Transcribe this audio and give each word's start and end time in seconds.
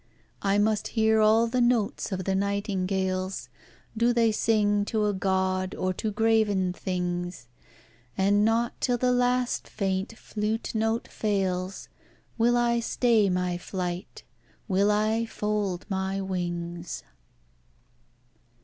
I 0.41 0.57
must 0.57 0.87
hear 0.97 1.19
all 1.21 1.45
the 1.45 1.61
notes 1.61 2.11
of 2.11 2.23
the 2.23 2.33
nightingales 2.33 3.49
Do 3.95 4.13
they 4.13 4.31
sing 4.31 4.83
to 4.85 5.05
a 5.05 5.13
God 5.13 5.75
or 5.75 5.93
to 5.93 6.09
graven 6.09 6.73
things 6.73 7.47
And 8.17 8.43
not 8.43 8.81
till 8.81 8.97
the 8.97 9.11
last 9.11 9.67
faint 9.67 10.17
flute 10.17 10.73
note 10.73 11.07
fails 11.07 11.87
Will 12.35 12.57
I 12.57 12.79
stay 12.79 13.29
my 13.29 13.59
flight, 13.59 14.23
will 14.67 14.89
I 14.89 15.27
fold 15.27 15.85
my 15.87 16.19
wings. 16.19 17.03